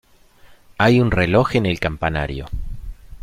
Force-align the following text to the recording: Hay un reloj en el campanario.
Hay 0.79 0.99
un 0.99 1.11
reloj 1.11 1.55
en 1.57 1.67
el 1.67 1.79
campanario. 1.79 2.47